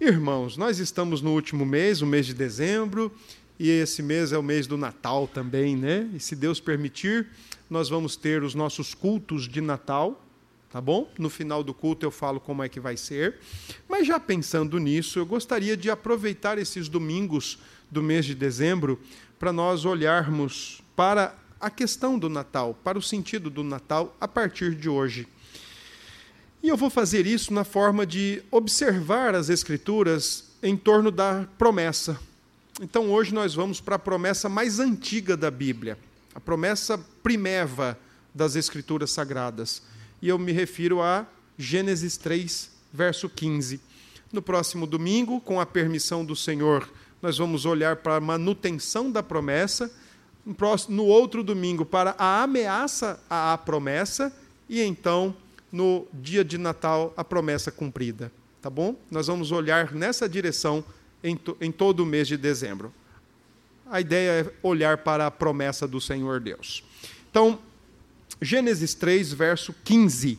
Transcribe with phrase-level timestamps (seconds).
[0.00, 3.10] Irmãos, nós estamos no último mês, o mês de dezembro,
[3.58, 6.08] e esse mês é o mês do Natal também, né?
[6.14, 7.26] E se Deus permitir,
[7.68, 10.24] nós vamos ter os nossos cultos de Natal,
[10.70, 11.10] tá bom?
[11.18, 13.40] No final do culto eu falo como é que vai ser.
[13.88, 17.58] Mas já pensando nisso, eu gostaria de aproveitar esses domingos
[17.90, 19.00] do mês de dezembro
[19.36, 24.76] para nós olharmos para a questão do Natal, para o sentido do Natal a partir
[24.76, 25.26] de hoje.
[26.62, 32.18] E eu vou fazer isso na forma de observar as Escrituras em torno da promessa.
[32.80, 35.96] Então hoje nós vamos para a promessa mais antiga da Bíblia,
[36.34, 37.98] a promessa primeva
[38.34, 39.82] das Escrituras Sagradas.
[40.20, 41.26] E eu me refiro a
[41.56, 43.80] Gênesis 3, verso 15.
[44.32, 46.88] No próximo domingo, com a permissão do Senhor,
[47.22, 49.90] nós vamos olhar para a manutenção da promessa.
[50.88, 54.32] No outro domingo, para a ameaça à promessa.
[54.68, 55.34] E então
[55.70, 58.32] no dia de Natal a promessa cumprida.
[58.60, 58.96] Tá bom?
[59.10, 60.84] Nós vamos olhar nessa direção
[61.22, 62.92] em, to, em todo o mês de dezembro.
[63.86, 66.82] A ideia é olhar para a promessa do Senhor Deus.
[67.30, 67.58] Então,
[68.40, 70.38] Gênesis 3, verso 15.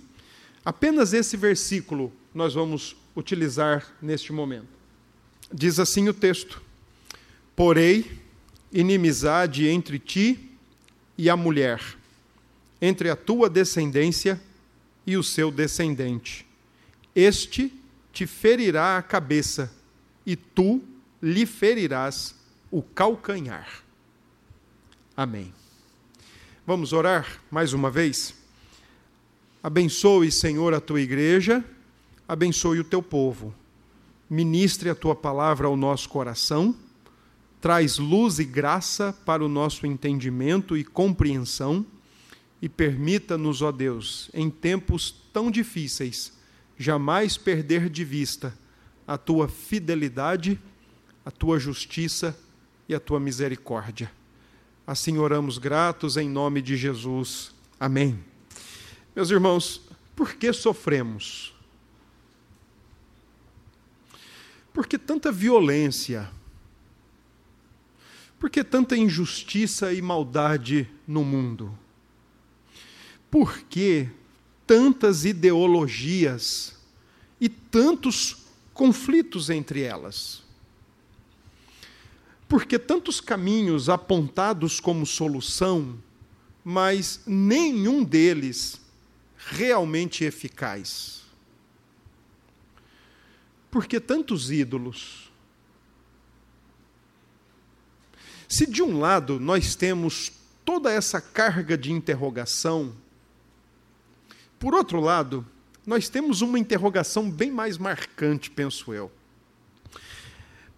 [0.64, 4.68] Apenas esse versículo nós vamos utilizar neste momento.
[5.52, 6.62] Diz assim o texto:
[7.56, 8.20] Porei
[8.72, 10.52] inimizade entre ti
[11.18, 11.82] e a mulher,
[12.82, 14.40] entre a tua descendência
[15.06, 16.46] e o seu descendente.
[17.16, 17.74] Este
[18.12, 19.72] te ferirá a cabeça,
[20.26, 20.82] e tu
[21.22, 22.36] lhe ferirás
[22.72, 23.84] o calcanhar.
[25.16, 25.54] Amém.
[26.66, 28.34] Vamos orar mais uma vez?
[29.62, 31.64] Abençoe, Senhor, a tua igreja,
[32.28, 33.54] abençoe o teu povo.
[34.30, 36.76] Ministre a tua palavra ao nosso coração,
[37.60, 41.86] traz luz e graça para o nosso entendimento e compreensão
[42.62, 46.34] e permita-nos, ó Deus, em tempos tão difíceis,
[46.78, 48.54] jamais perder de vista
[49.08, 50.60] a tua fidelidade,
[51.26, 52.38] a tua justiça
[52.88, 54.12] e a tua misericórdia.
[54.86, 57.54] Assim oramos gratos em nome de Jesus.
[57.80, 58.20] Amém.
[59.16, 59.82] Meus irmãos,
[60.16, 61.54] por que sofremos?
[64.74, 66.30] Por que tanta violência?
[68.38, 71.78] Por que tanta injustiça e maldade no mundo?
[73.30, 74.10] Por que
[74.66, 76.76] tantas ideologias
[77.40, 78.38] e tantos
[78.74, 80.44] conflitos entre elas?
[82.48, 86.02] Por que tantos caminhos apontados como solução,
[86.64, 88.82] mas nenhum deles
[89.38, 91.22] realmente eficaz?
[93.70, 95.32] Por que tantos ídolos?
[98.48, 100.32] Se de um lado nós temos
[100.66, 102.96] toda essa carga de interrogação,
[104.60, 105.46] por outro lado,
[105.86, 109.10] nós temos uma interrogação bem mais marcante, penso eu.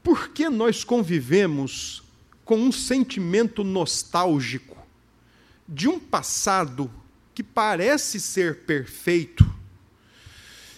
[0.03, 2.03] Por que nós convivemos
[2.45, 4.77] com um sentimento nostálgico
[5.67, 6.91] de um passado
[7.33, 9.49] que parece ser perfeito,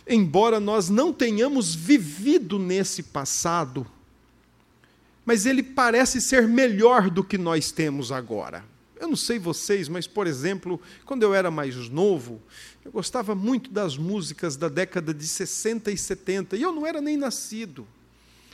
[0.08, 3.86] embora nós não tenhamos vivido nesse passado,
[5.26, 8.64] mas ele parece ser melhor do que nós temos agora?
[9.00, 12.42] Eu não sei vocês, mas, por exemplo, quando eu era mais novo,
[12.86, 17.00] eu gostava muito das músicas da década de 60 e 70, e eu não era
[17.00, 17.88] nem nascido.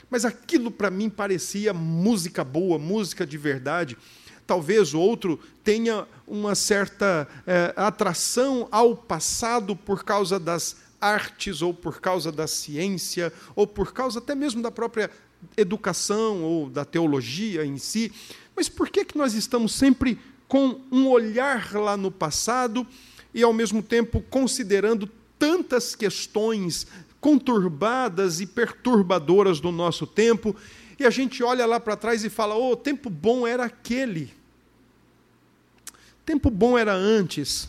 [0.08, 3.98] Mas aquilo para mim parecia música boa, música de verdade.
[4.46, 11.72] Talvez o outro tenha uma certa é, atração ao passado por causa das artes, ou
[11.72, 15.10] por causa da ciência, ou por causa até mesmo da própria
[15.56, 18.12] educação ou da teologia em si.
[18.54, 22.86] Mas por que, que nós estamos sempre com um olhar lá no passado
[23.34, 25.08] e, ao mesmo tempo, considerando
[25.38, 26.86] tantas questões
[27.20, 30.56] conturbadas e perturbadoras do nosso tempo,
[30.98, 34.32] e a gente olha lá para trás e fala: oh, tempo bom era aquele.
[36.24, 37.68] Tempo bom era antes.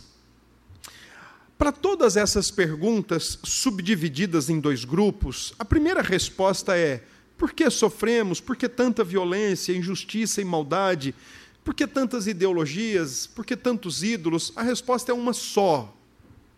[1.56, 7.02] Para todas essas perguntas subdivididas em dois grupos, a primeira resposta é:
[7.38, 8.40] por que sofremos?
[8.40, 11.14] Por que tanta violência, injustiça e maldade?
[11.64, 13.26] Por que tantas ideologias?
[13.26, 14.52] Por que tantos ídolos?
[14.56, 15.94] A resposta é uma só.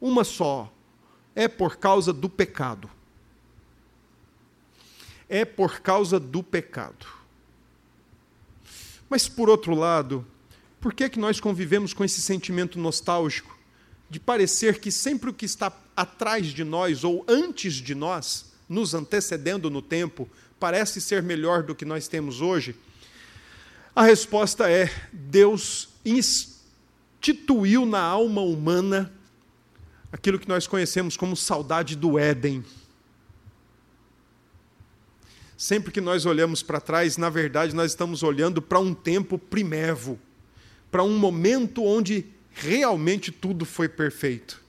[0.01, 0.73] Uma só.
[1.35, 2.89] É por causa do pecado.
[5.29, 7.07] É por causa do pecado.
[9.09, 10.27] Mas, por outro lado,
[10.81, 13.59] por que, é que nós convivemos com esse sentimento nostálgico
[14.09, 18.95] de parecer que sempre o que está atrás de nós ou antes de nós, nos
[18.95, 20.29] antecedendo no tempo,
[20.59, 22.77] parece ser melhor do que nós temos hoje?
[23.95, 29.13] A resposta é: Deus instituiu na alma humana
[30.11, 32.65] aquilo que nós conhecemos como saudade do Éden.
[35.57, 40.19] Sempre que nós olhamos para trás, na verdade, nós estamos olhando para um tempo primevo,
[40.91, 44.61] para um momento onde realmente tudo foi perfeito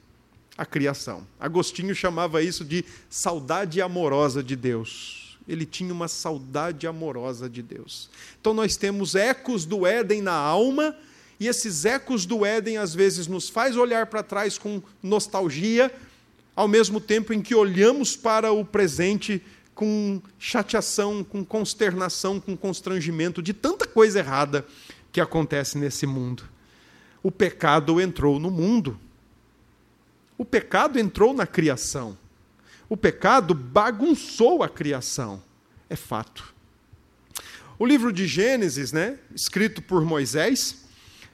[0.56, 1.28] a criação.
[1.40, 5.25] Agostinho chamava isso de saudade amorosa de Deus.
[5.48, 8.10] Ele tinha uma saudade amorosa de Deus.
[8.40, 10.96] Então nós temos ecos do Éden na alma,
[11.40, 15.94] e esses ecos do Éden às vezes nos faz olhar para trás com nostalgia,
[16.56, 19.42] ao mesmo tempo em que olhamos para o presente
[19.76, 24.66] com chateação, com consternação, com constrangimento de tanta coisa errada
[25.12, 26.44] que acontece nesse mundo.
[27.22, 29.00] O pecado entrou no mundo.
[30.38, 32.18] O pecado entrou na criação.
[32.88, 35.42] O pecado bagunçou a criação.
[35.90, 36.54] É fato.
[37.78, 40.86] O livro de Gênesis, né, escrito por Moisés,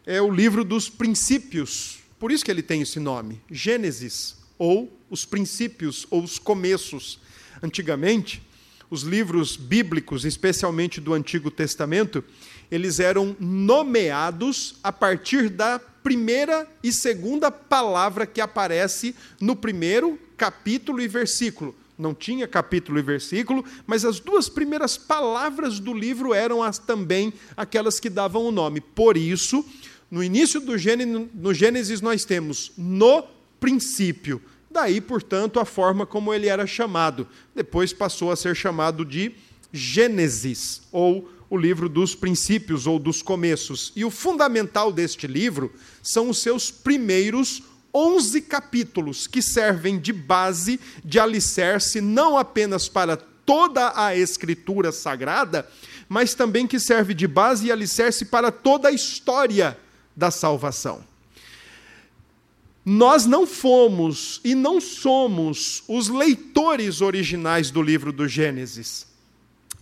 [0.05, 1.99] é o livro dos princípios.
[2.17, 7.19] Por isso que ele tem esse nome, Gênesis, ou os princípios, ou os começos.
[7.61, 8.41] Antigamente,
[8.89, 12.23] os livros bíblicos, especialmente do Antigo Testamento,
[12.69, 20.99] eles eram nomeados a partir da primeira e segunda palavra que aparece no primeiro capítulo
[20.99, 21.75] e versículo.
[21.95, 27.31] Não tinha capítulo e versículo, mas as duas primeiras palavras do livro eram as também
[27.55, 28.81] aquelas que davam o nome.
[28.81, 29.63] Por isso,
[30.09, 33.23] no início do Gênesis, no Gênesis nós temos no
[33.59, 34.41] princípio.
[34.71, 37.27] Daí, portanto, a forma como ele era chamado.
[37.53, 39.33] Depois passou a ser chamado de
[39.71, 43.93] Gênesis, ou o livro dos princípios ou dos começos.
[43.95, 45.71] E o fundamental deste livro
[46.01, 47.61] são os seus primeiros
[47.93, 55.67] 11 capítulos, que servem de base, de alicerce, não apenas para toda a Escritura Sagrada,
[56.07, 59.77] mas também que serve de base e alicerce para toda a história
[60.15, 61.03] da salvação.
[62.83, 69.05] Nós não fomos e não somos os leitores originais do livro do Gênesis.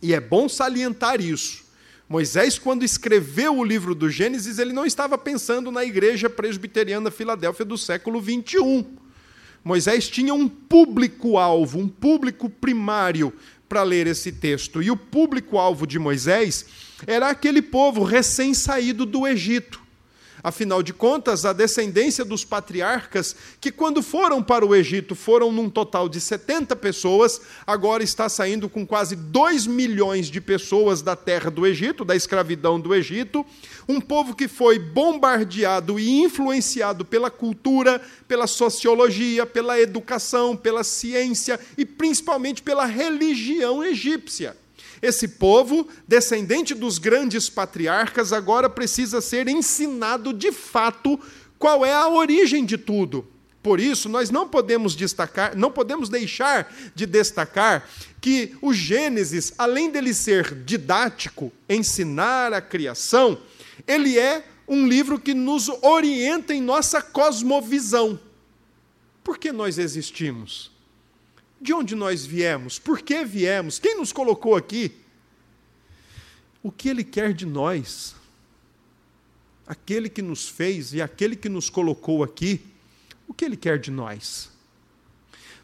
[0.02, 1.69] E é bom salientar isso.
[2.10, 7.64] Moisés, quando escreveu o livro do Gênesis, ele não estava pensando na igreja presbiteriana Filadélfia
[7.64, 8.84] do século 21.
[9.64, 13.32] Moisés tinha um público-alvo, um público primário
[13.70, 14.82] para ler esse texto.
[14.82, 16.66] E o público-alvo de Moisés
[17.06, 19.80] era aquele povo recém-saído do Egito.
[20.44, 25.70] Afinal de contas, a descendência dos patriarcas, que quando foram para o Egito foram num
[25.70, 31.52] total de 70 pessoas, agora está saindo com quase 2 milhões de pessoas da terra
[31.52, 33.46] do Egito, da escravidão do Egito.
[33.88, 41.60] Um povo que foi bombardeado e influenciado pela cultura, pela sociologia, pela educação, pela ciência
[41.78, 44.56] e principalmente pela religião egípcia.
[45.02, 51.20] Esse povo, descendente dos grandes patriarcas, agora precisa ser ensinado de fato
[51.58, 53.28] qual é a origem de tudo.
[53.62, 57.88] Por isso, nós não podemos destacar, não podemos deixar de destacar
[58.22, 63.38] que o Gênesis, além dele ser didático, ensinar a criação,
[63.86, 68.20] ele é um livro que nos orienta em nossa cosmovisão.
[69.24, 70.72] Por que nós existimos?
[71.62, 72.80] De onde nós viemos?
[72.80, 73.80] Por que viemos?
[73.80, 74.94] Quem nos colocou aqui?
[76.64, 78.16] O que Ele quer de nós?
[79.68, 82.62] Aquele que nos fez e aquele que nos colocou aqui,
[83.28, 84.50] o que Ele quer de nós?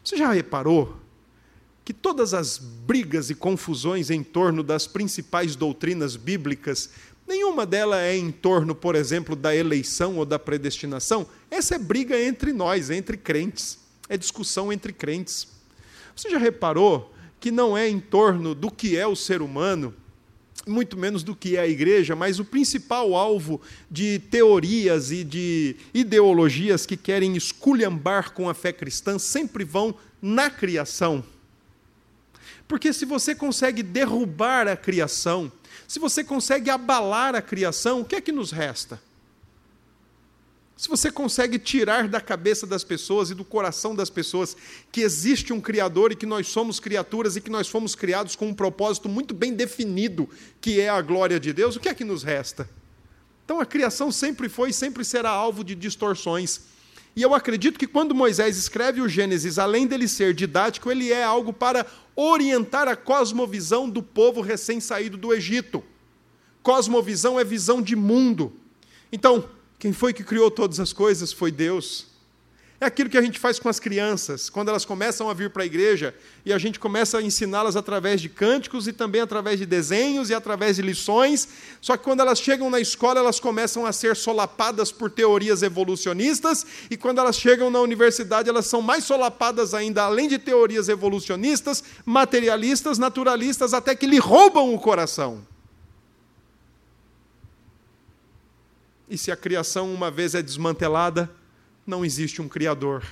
[0.04, 0.96] Você já reparou
[1.84, 6.90] que todas as brigas e confusões em torno das principais doutrinas bíblicas,
[7.26, 11.26] nenhuma delas é em torno, por exemplo, da eleição ou da predestinação?
[11.50, 13.78] Essa é briga entre nós, entre crentes.
[14.08, 15.55] É discussão entre crentes.
[16.16, 19.94] Você já reparou que não é em torno do que é o ser humano,
[20.66, 25.76] muito menos do que é a igreja, mas o principal alvo de teorias e de
[25.92, 31.22] ideologias que querem esculhambar com a fé cristã sempre vão na criação.
[32.66, 35.52] Porque se você consegue derrubar a criação,
[35.86, 39.00] se você consegue abalar a criação, o que é que nos resta?
[40.76, 44.54] Se você consegue tirar da cabeça das pessoas e do coração das pessoas
[44.92, 48.48] que existe um Criador e que nós somos criaturas e que nós fomos criados com
[48.48, 50.28] um propósito muito bem definido,
[50.60, 52.68] que é a glória de Deus, o que é que nos resta?
[53.42, 56.60] Então a criação sempre foi e sempre será alvo de distorções.
[57.16, 61.24] E eu acredito que quando Moisés escreve o Gênesis, além dele ser didático, ele é
[61.24, 65.82] algo para orientar a cosmovisão do povo recém-saído do Egito.
[66.62, 68.52] Cosmovisão é visão de mundo.
[69.10, 72.06] Então, quem foi que criou todas as coisas foi Deus.
[72.78, 75.62] É aquilo que a gente faz com as crianças, quando elas começam a vir para
[75.62, 76.14] a igreja
[76.44, 80.34] e a gente começa a ensiná-las através de cânticos e também através de desenhos e
[80.34, 81.48] através de lições.
[81.80, 86.66] Só que quando elas chegam na escola, elas começam a ser solapadas por teorias evolucionistas,
[86.90, 91.82] e quando elas chegam na universidade, elas são mais solapadas ainda, além de teorias evolucionistas,
[92.04, 95.55] materialistas, naturalistas, até que lhe roubam o coração.
[99.08, 101.30] E se a criação uma vez é desmantelada,
[101.86, 103.04] não existe um Criador.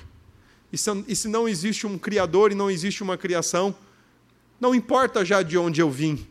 [0.71, 3.73] E se, não existe um Criador e não existe uma criação,
[4.59, 6.27] não importa já de onde eu vim,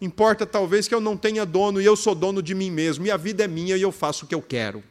[0.00, 3.10] importa talvez que eu não tenha dono e eu sou dono de mim mesmo, e
[3.10, 4.84] a vida é minha e eu faço o que eu quero.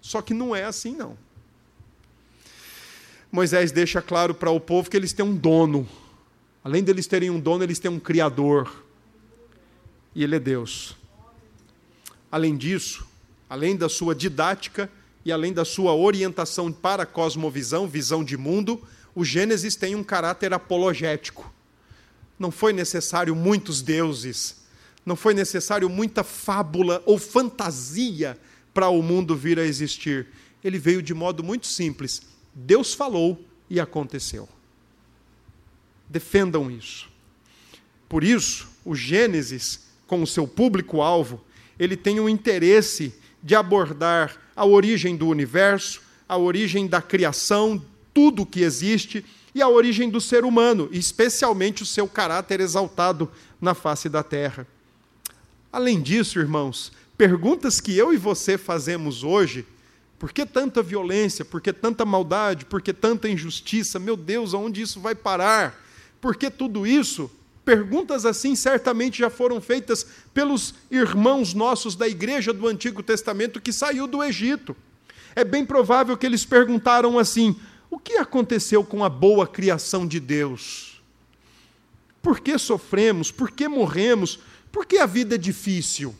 [0.00, 1.16] Só que não é assim, não.
[3.30, 5.88] Moisés deixa claro para o povo que eles têm um dono.
[6.62, 8.84] Além deles terem um dono, eles têm um Criador.
[10.14, 10.96] E Ele é Deus.
[12.34, 13.06] Além disso,
[13.48, 14.90] além da sua didática
[15.24, 18.82] e além da sua orientação para a cosmovisão, visão de mundo,
[19.14, 21.54] o Gênesis tem um caráter apologético.
[22.36, 24.64] Não foi necessário muitos deuses,
[25.06, 28.36] não foi necessário muita fábula ou fantasia
[28.74, 30.26] para o mundo vir a existir.
[30.64, 32.20] Ele veio de modo muito simples.
[32.52, 34.48] Deus falou e aconteceu.
[36.08, 37.08] Defendam isso.
[38.08, 41.40] Por isso, o Gênesis, com o seu público-alvo,
[41.78, 48.42] ele tem um interesse de abordar a origem do universo, a origem da criação, tudo
[48.42, 53.74] o que existe e a origem do ser humano, especialmente o seu caráter exaltado na
[53.74, 54.66] face da terra.
[55.72, 59.66] Além disso, irmãos, perguntas que eu e você fazemos hoje,
[60.18, 63.98] por que tanta violência, por que tanta maldade, por que tanta injustiça?
[63.98, 65.84] Meu Deus, aonde isso vai parar?
[66.20, 67.30] Por que tudo isso?
[67.64, 73.72] Perguntas assim certamente já foram feitas pelos irmãos nossos da igreja do Antigo Testamento que
[73.72, 74.76] saiu do Egito.
[75.34, 77.56] É bem provável que eles perguntaram assim:
[77.90, 81.02] o que aconteceu com a boa criação de Deus?
[82.22, 83.30] Por que sofremos?
[83.30, 84.38] Por que morremos?
[84.70, 86.14] Por que a vida é difícil?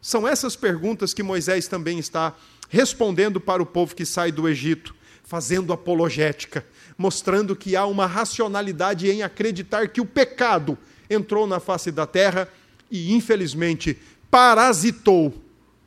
[0.00, 2.34] São essas perguntas que Moisés também está
[2.68, 4.94] respondendo para o povo que sai do Egito,
[5.26, 6.64] fazendo apologética
[6.96, 10.78] mostrando que há uma racionalidade em acreditar que o pecado
[11.10, 12.48] entrou na face da terra
[12.90, 13.98] e, infelizmente,
[14.30, 15.34] parasitou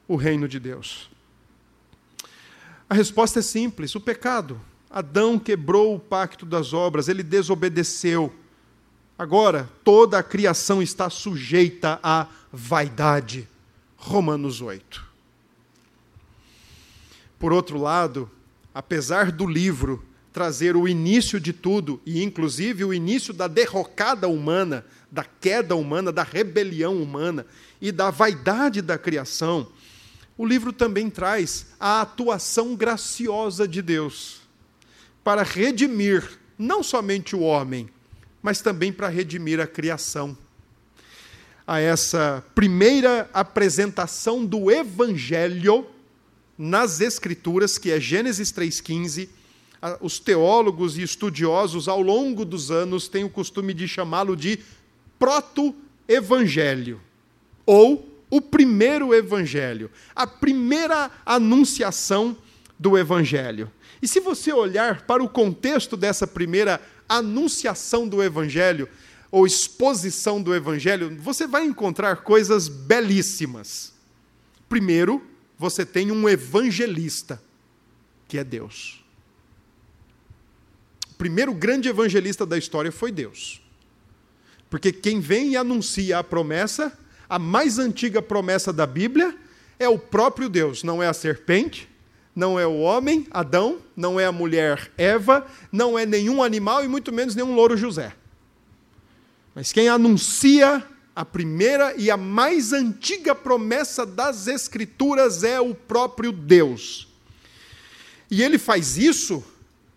[0.07, 1.09] o reino de Deus.
[2.89, 4.59] A resposta é simples: o pecado.
[4.91, 8.33] Adão quebrou o pacto das obras, ele desobedeceu.
[9.17, 13.47] Agora, toda a criação está sujeita à vaidade.
[13.95, 15.05] Romanos 8.
[17.37, 18.31] Por outro lado,
[18.79, 24.85] apesar do livro trazer o início de tudo, e inclusive o início da derrocada humana,
[25.11, 27.45] da queda humana, da rebelião humana
[27.81, 29.67] e da vaidade da criação,
[30.37, 34.39] o livro também traz a atuação graciosa de Deus
[35.25, 37.89] para redimir não somente o homem,
[38.41, 40.37] mas também para redimir a criação.
[41.67, 45.85] A essa primeira apresentação do Evangelho
[46.59, 49.29] nas Escrituras, que é Gênesis 3,15
[50.01, 54.59] os teólogos e estudiosos, ao longo dos anos, têm o costume de chamá-lo de
[55.17, 56.99] proto-evangelho,
[57.65, 62.35] ou o primeiro evangelho, a primeira anunciação
[62.77, 63.71] do evangelho.
[64.01, 68.87] E se você olhar para o contexto dessa primeira anunciação do evangelho,
[69.31, 73.93] ou exposição do evangelho, você vai encontrar coisas belíssimas.
[74.67, 75.21] Primeiro,
[75.59, 77.39] você tem um evangelista,
[78.27, 78.99] que é Deus
[81.19, 83.61] primeiro grande evangelista da história foi Deus.
[84.69, 86.97] Porque quem vem e anuncia a promessa,
[87.27, 89.35] a mais antiga promessa da Bíblia,
[89.77, 91.89] é o próprio Deus, não é a serpente,
[92.33, 96.87] não é o homem, Adão, não é a mulher, Eva, não é nenhum animal e
[96.87, 98.13] muito menos nenhum louro José.
[99.53, 100.81] Mas quem anuncia
[101.19, 107.09] a primeira e a mais antiga promessa das Escrituras é o próprio Deus.
[108.31, 109.43] E ele faz isso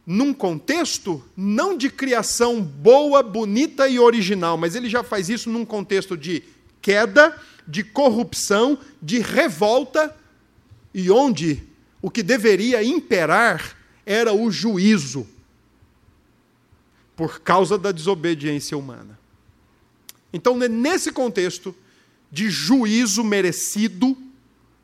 [0.05, 5.65] num contexto não de criação boa, bonita e original, mas ele já faz isso num
[5.65, 6.43] contexto de
[6.81, 10.13] queda, de corrupção, de revolta,
[10.93, 11.63] e onde
[12.03, 15.25] o que deveria imperar era o juízo,
[17.15, 19.22] por causa da desobediência humana.
[20.33, 21.75] Então, nesse contexto
[22.31, 24.17] de juízo merecido,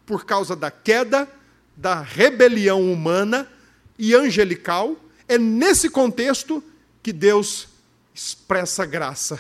[0.05, 1.29] por causa da queda,
[1.77, 3.49] da rebelião humana
[3.99, 6.63] e angelical, é nesse contexto
[7.03, 7.69] que Deus
[8.15, 9.39] expressa graça.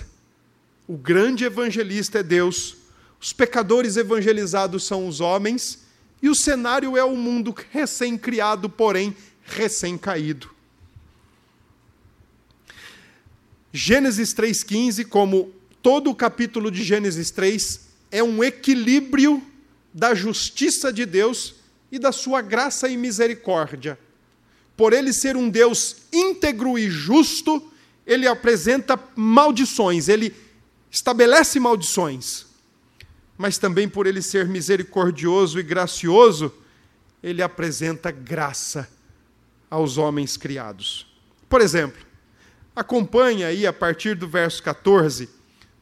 [0.87, 2.77] O grande evangelista é Deus,
[3.21, 5.87] os pecadores evangelizados são os homens,
[6.21, 10.51] E o cenário é o mundo recém-criado, porém recém-caído.
[13.73, 19.43] Gênesis 3,15, como todo o capítulo de Gênesis 3, é um equilíbrio
[19.93, 21.57] da justiça de Deus
[21.91, 23.99] e da sua graça e misericórdia.
[24.77, 27.73] Por ele ser um Deus íntegro e justo,
[28.07, 30.35] ele apresenta maldições, ele
[30.91, 32.47] estabelece maldições.
[33.37, 36.53] Mas também por ele ser misericordioso e gracioso,
[37.23, 38.89] ele apresenta graça
[39.71, 41.07] aos homens criados.
[41.49, 42.05] Por exemplo,
[42.75, 45.29] acompanhe aí a partir do verso 14,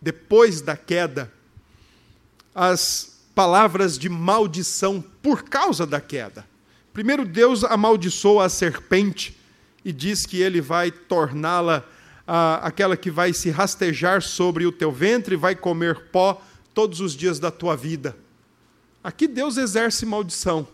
[0.07, 1.33] depois da queda,
[2.55, 6.47] as palavras de maldição por causa da queda.
[6.93, 9.37] Primeiro, Deus amaldiçoa a serpente
[9.85, 11.85] e diz que ele vai torná-la
[12.63, 16.41] aquela que vai se rastejar sobre o teu ventre e vai comer pó
[16.73, 18.17] todos os dias da tua vida.
[19.03, 20.69] Aqui Deus exerce maldição,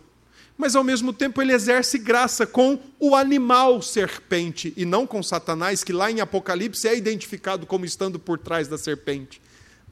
[0.57, 5.83] mas ao mesmo tempo ele exerce graça com o animal serpente e não com Satanás,
[5.83, 9.41] que lá em Apocalipse é identificado como estando por trás da serpente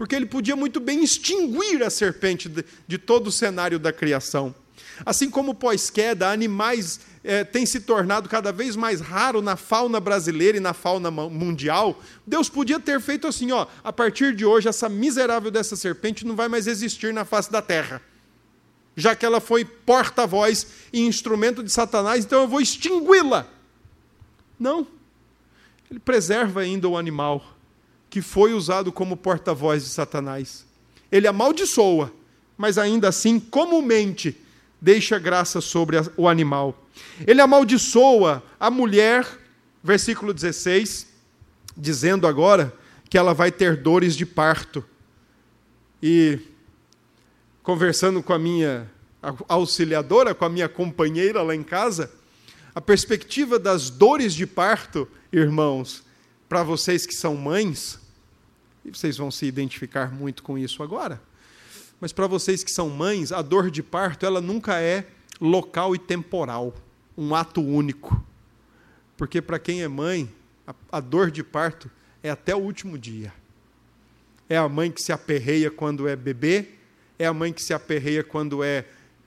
[0.01, 4.55] porque ele podia muito bem extinguir a serpente de, de todo o cenário da criação.
[5.05, 10.57] Assim como pós-queda, animais é, têm se tornado cada vez mais raro na fauna brasileira
[10.57, 14.89] e na fauna mundial, Deus podia ter feito assim: ó, a partir de hoje, essa
[14.89, 18.01] miserável dessa serpente não vai mais existir na face da terra.
[19.01, 23.47] Já que ela foi porta-voz e instrumento de Satanás, então eu vou extingui-la.
[24.59, 24.85] Não.
[25.89, 27.43] Ele preserva ainda o animal
[28.11, 30.65] que foi usado como porta-voz de Satanás.
[31.11, 32.13] Ele amaldiçoa,
[32.57, 34.37] mas ainda assim, comumente,
[34.79, 36.77] deixa graça sobre o animal.
[37.25, 39.25] Ele amaldiçoa a mulher,
[39.83, 41.07] versículo 16,
[41.75, 42.71] dizendo agora
[43.09, 44.85] que ela vai ter dores de parto.
[46.03, 46.39] E
[47.63, 48.89] conversando com a minha
[49.47, 52.11] auxiliadora, com a minha companheira lá em casa,
[52.73, 56.03] a perspectiva das dores de parto, irmãos,
[56.49, 57.99] para vocês que são mães,
[58.83, 61.21] e vocês vão se identificar muito com isso agora.
[61.99, 65.05] Mas para vocês que são mães, a dor de parto, ela nunca é
[65.39, 66.73] local e temporal,
[67.15, 68.23] um ato único.
[69.15, 70.27] Porque para quem é mãe,
[70.65, 71.91] a, a dor de parto
[72.23, 73.31] é até o último dia.
[74.49, 76.69] É a mãe que se aperreia quando é bebê,
[77.21, 78.85] é a mãe que se aperreia quando é,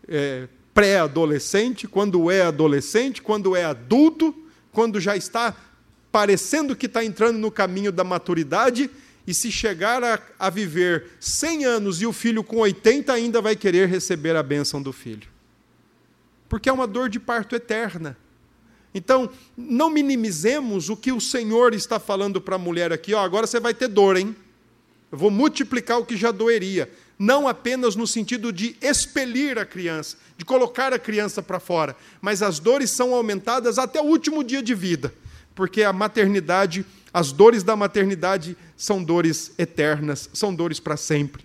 [0.09, 4.35] é pré-adolescente, quando é adolescente, quando é adulto,
[4.72, 5.54] quando já está
[6.11, 8.90] parecendo que está entrando no caminho da maturidade
[9.26, 13.54] e se chegar a, a, viver 100 anos e o filho com 80 ainda vai
[13.54, 15.28] querer receber a bênção do filho.
[16.48, 18.16] Porque é uma dor de parto eterna.
[18.92, 23.14] Então, não minimizemos o que o Senhor está falando para a mulher aqui.
[23.14, 24.37] Agora você vai ter dor, hein?
[25.11, 26.90] Eu vou multiplicar o que já doeria.
[27.18, 32.42] Não apenas no sentido de expelir a criança, de colocar a criança para fora, mas
[32.42, 35.14] as dores são aumentadas até o último dia de vida,
[35.55, 41.44] porque a maternidade as dores da maternidade são dores eternas, são dores para sempre.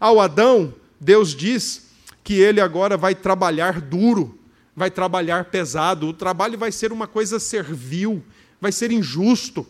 [0.00, 1.90] Ao Adão, Deus diz
[2.24, 4.38] que ele agora vai trabalhar duro,
[4.74, 6.08] vai trabalhar pesado.
[6.08, 8.24] O trabalho vai ser uma coisa servil,
[8.58, 9.66] vai ser injusto,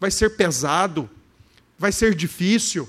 [0.00, 1.10] vai ser pesado,
[1.78, 2.88] vai ser difícil.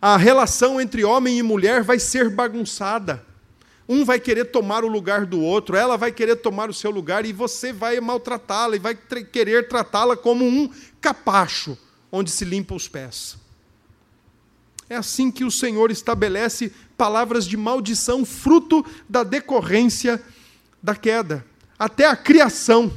[0.00, 3.24] A relação entre homem e mulher vai ser bagunçada.
[3.88, 7.26] Um vai querer tomar o lugar do outro, ela vai querer tomar o seu lugar
[7.26, 11.76] e você vai maltratá-la e vai querer tratá-la como um capacho
[12.10, 13.36] onde se limpa os pés.
[14.88, 20.22] É assim que o Senhor estabelece palavras de maldição, fruto da decorrência
[20.82, 21.44] da queda.
[21.78, 22.92] Até a criação,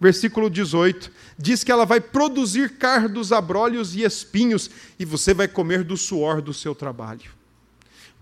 [0.00, 5.82] versículo 18, diz que ela vai produzir cardos, abrolhos e espinhos, e você vai comer
[5.82, 7.30] do suor do seu trabalho.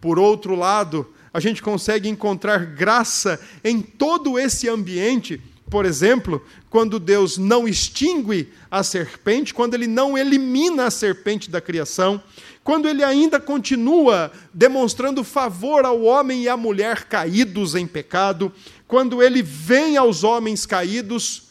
[0.00, 5.40] Por outro lado, a gente consegue encontrar graça em todo esse ambiente.
[5.68, 11.60] Por exemplo, quando Deus não extingue a serpente, quando ele não elimina a serpente da
[11.60, 12.22] criação,
[12.62, 18.52] quando ele ainda continua demonstrando favor ao homem e à mulher caídos em pecado,
[18.88, 21.45] quando ele vem aos homens caídos,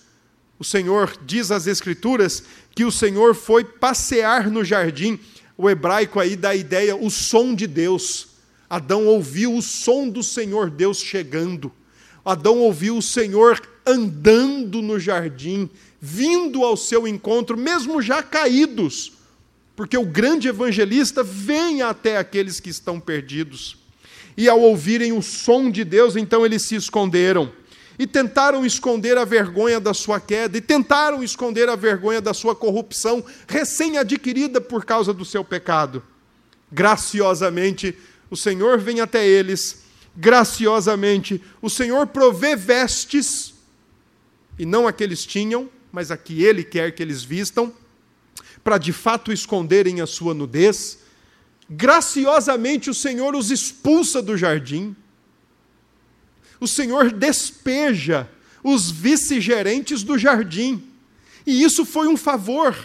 [0.57, 5.19] o Senhor diz às Escrituras que o Senhor foi passear no jardim.
[5.57, 8.27] O hebraico aí dá a ideia, o som de Deus.
[8.69, 11.71] Adão ouviu o som do Senhor Deus chegando.
[12.23, 15.69] Adão ouviu o Senhor andando no jardim,
[16.01, 19.13] vindo ao seu encontro, mesmo já caídos,
[19.75, 23.77] porque o grande evangelista vem até aqueles que estão perdidos.
[24.37, 27.51] E ao ouvirem o som de Deus, então eles se esconderam.
[27.97, 32.55] E tentaram esconder a vergonha da sua queda, e tentaram esconder a vergonha da sua
[32.55, 36.03] corrupção, recém-adquirida por causa do seu pecado.
[36.71, 37.97] Graciosamente,
[38.29, 39.83] o Senhor vem até eles
[40.15, 41.41] graciosamente.
[41.61, 43.53] O Senhor provê vestes,
[44.57, 47.73] e não a que eles tinham, mas a que Ele quer que eles vistam,
[48.63, 50.99] para de fato esconderem a sua nudez.
[51.69, 54.95] Graciosamente o Senhor os expulsa do jardim.
[56.59, 58.29] O Senhor despeja
[58.63, 60.83] os vice-gerentes do jardim.
[61.45, 62.75] E isso foi um favor,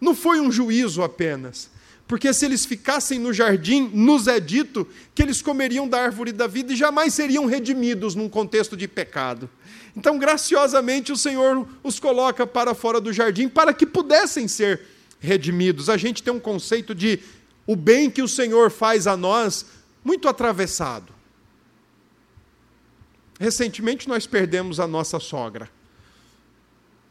[0.00, 1.70] não foi um juízo apenas.
[2.06, 6.46] Porque se eles ficassem no jardim, nos é dito que eles comeriam da árvore da
[6.46, 9.48] vida e jamais seriam redimidos num contexto de pecado.
[9.96, 14.82] Então, graciosamente, o Senhor os coloca para fora do jardim para que pudessem ser
[15.18, 15.88] redimidos.
[15.88, 17.20] A gente tem um conceito de
[17.66, 19.64] o bem que o Senhor faz a nós
[20.04, 21.13] muito atravessado.
[23.38, 25.68] Recentemente nós perdemos a nossa sogra,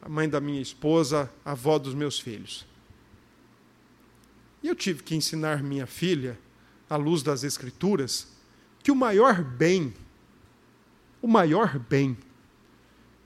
[0.02, 2.66] a mãe da minha esposa, a avó dos meus filhos.
[4.62, 6.40] E eu tive que ensinar minha filha,
[6.90, 8.28] à luz das Escrituras,
[8.82, 9.94] que o maior bem,
[11.22, 12.18] o maior bem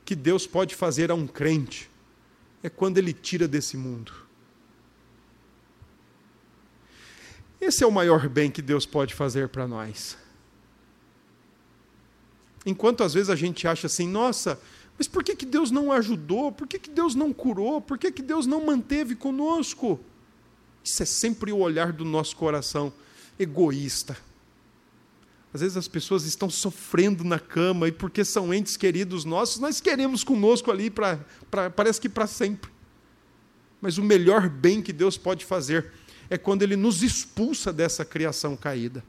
[0.06, 1.90] que Deus pode fazer a um crente
[2.64, 4.14] é quando ele tira desse mundo.
[7.60, 10.18] Esse é o maior bem que Deus pode fazer para nós.
[12.68, 14.60] Enquanto às vezes a gente acha assim, nossa,
[14.98, 16.52] mas por que, que Deus não ajudou?
[16.52, 17.80] Por que, que Deus não curou?
[17.80, 19.98] Por que, que Deus não manteve conosco?
[20.84, 22.92] Isso é sempre o olhar do nosso coração
[23.40, 24.18] egoísta.
[25.54, 29.80] Às vezes as pessoas estão sofrendo na cama e porque são entes queridos nossos, nós
[29.80, 31.22] queremos conosco ali para
[31.74, 32.70] parece que para sempre.
[33.80, 35.90] Mas o melhor bem que Deus pode fazer
[36.30, 39.02] é quando ele nos expulsa dessa criação caída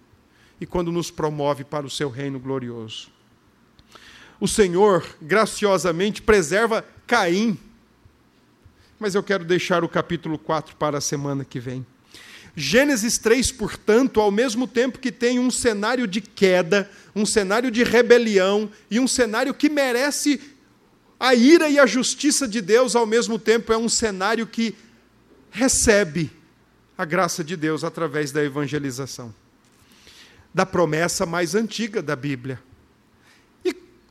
[0.61, 3.17] e quando nos promove para o seu reino glorioso.
[4.40, 7.59] O Senhor graciosamente preserva Caim
[8.98, 11.87] mas eu quero deixar o capítulo 4 para a semana que vem.
[12.57, 17.85] Gênesis 3, portanto, ao mesmo tempo que tem um cenário de queda, um cenário de
[17.85, 20.40] rebelião e um cenário que merece
[21.20, 24.74] a ira e a justiça de Deus, ao mesmo tempo é um cenário que
[25.51, 26.31] recebe
[26.96, 29.33] a graça de Deus através da evangelização,
[30.53, 32.61] da promessa mais antiga da Bíblia.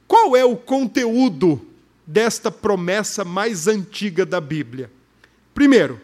[0.07, 1.67] Qual é o conteúdo
[2.07, 4.89] desta promessa mais antiga da Bíblia.
[5.53, 5.99] Primeiro,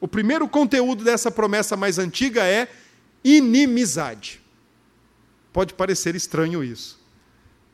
[0.00, 2.68] o primeiro conteúdo dessa promessa mais antiga é
[3.24, 4.40] inimizade.
[5.52, 7.00] Pode parecer estranho isso.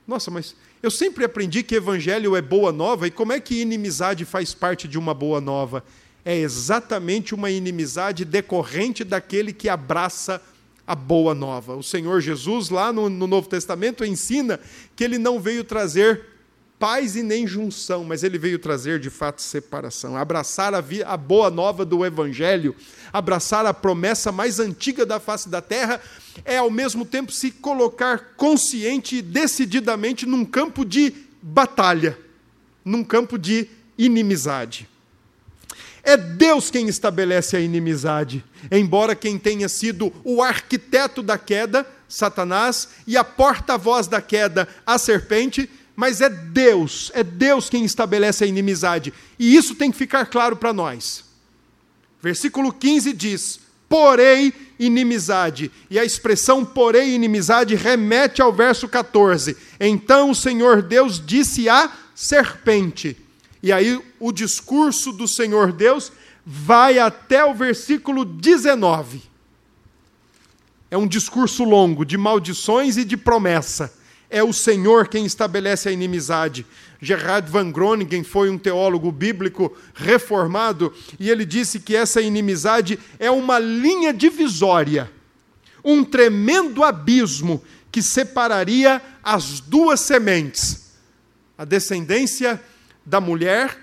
[0.07, 4.25] Nossa, mas eu sempre aprendi que evangelho é boa nova, e como é que inimizade
[4.25, 5.85] faz parte de uma boa nova?
[6.25, 10.41] É exatamente uma inimizade decorrente daquele que abraça
[10.89, 11.77] a boa nova.
[11.77, 14.59] O Senhor Jesus, lá no, no Novo Testamento, ensina
[14.97, 16.25] que ele não veio trazer
[16.79, 21.51] paz e nem junção, mas ele veio trazer de fato separação, abraçar a, a, boa
[21.51, 22.75] nova do Evangelho,
[23.13, 26.01] abraçar a promessa mais antiga da face da terra,
[26.43, 32.19] é ao mesmo tempo se colocar consciente e decididamente num campo de batalha,
[32.83, 34.89] num campo de inimizade.
[36.03, 42.89] É Deus quem estabelece a inimizade, embora quem tenha sido o arquiteto da queda, Satanás,
[43.07, 48.47] e a porta-voz da queda, a serpente, mas é Deus, é Deus quem estabelece a
[48.47, 49.13] inimizade.
[49.39, 51.25] E isso tem que ficar claro para nós.
[52.23, 55.71] Versículo 15 diz: porém inimizade.
[55.91, 59.57] E a expressão porém inimizade remete ao verso 14.
[59.81, 63.17] Então o Senhor Deus disse à serpente.
[63.63, 66.13] E aí o discurso do Senhor Deus
[66.45, 69.23] vai até o versículo 19.
[70.91, 73.93] É um discurso longo de maldições e de promessa.
[74.31, 76.65] É o Senhor quem estabelece a inimizade.
[77.01, 83.31] Gerard van Groningen foi um teólogo bíblico reformado e ele disse que essa inimizade é
[83.31, 85.11] uma linha divisória,
[85.85, 90.93] um tremendo abismo que separaria as duas sementes,
[91.57, 92.61] a descendência
[93.09, 93.79] da mulher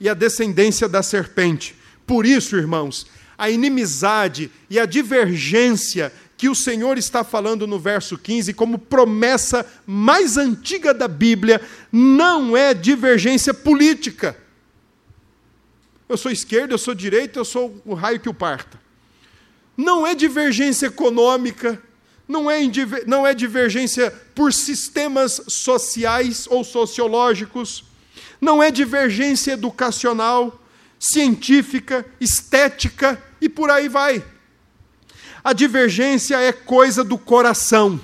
[0.00, 1.76] e a descendência da serpente.
[2.06, 8.16] Por isso, irmãos, a inimizade e a divergência que o Senhor está falando no verso
[8.16, 11.60] 15 como promessa mais antiga da Bíblia,
[11.92, 14.34] não é divergência política.
[16.08, 18.80] Eu sou esquerda, eu sou direita, eu sou o raio que o parta.
[19.76, 21.80] Não é divergência econômica,
[22.26, 22.58] não é,
[23.06, 27.84] não é divergência por sistemas sociais ou sociológicos,
[28.40, 30.60] não é divergência educacional,
[30.98, 34.24] científica, estética e por aí vai.
[35.42, 38.00] A divergência é coisa do coração.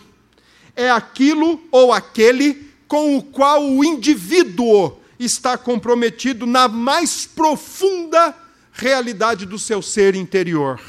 [0.75, 8.35] É aquilo ou aquele com o qual o indivíduo está comprometido na mais profunda
[8.73, 10.81] realidade do seu ser interior.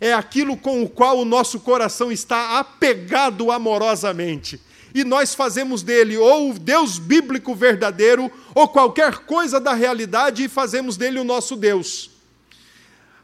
[0.00, 4.60] é aquilo com o qual o nosso coração está apegado amorosamente.
[4.98, 10.48] E nós fazemos dele ou o Deus bíblico verdadeiro, ou qualquer coisa da realidade, e
[10.48, 12.10] fazemos dele o nosso Deus.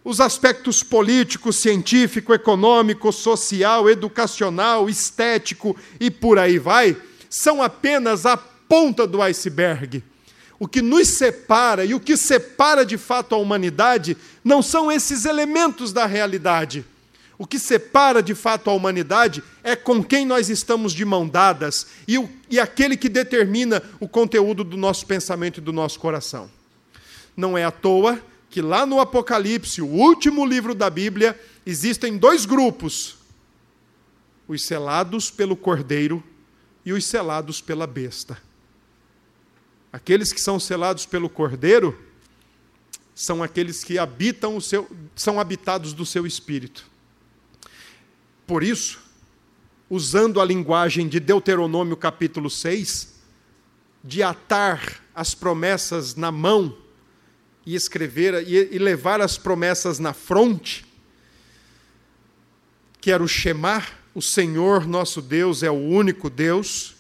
[0.05, 6.97] Os aspectos político, científico, econômico, social, educacional, estético e por aí vai,
[7.29, 10.01] são apenas a ponta do iceberg.
[10.61, 15.25] O que nos separa e o que separa de fato a humanidade não são esses
[15.25, 16.85] elementos da realidade.
[17.45, 21.87] O que separa de fato a humanidade é com quem nós estamos de mão dadas
[22.09, 26.51] e, o, e aquele que determina o conteúdo do nosso pensamento e do nosso coração.
[27.37, 32.47] Não é à toa que lá no Apocalipse, o último livro da Bíblia, existem dois
[32.47, 33.19] grupos:
[34.49, 36.25] os selados pelo cordeiro
[36.83, 38.39] e os selados pela besta.
[39.93, 41.95] Aqueles que são selados pelo cordeiro
[43.15, 46.94] são aqueles que habitam o seu, são habitados do seu espírito.
[48.47, 49.01] Por isso,
[49.89, 53.15] usando a linguagem de Deuteronômio capítulo 6,
[54.03, 56.77] de atar as promessas na mão
[57.65, 60.85] e escrever e, levar as promessas na fronte,
[63.01, 63.29] que era o
[64.15, 66.95] o Senhor nosso Deus é o único Deus,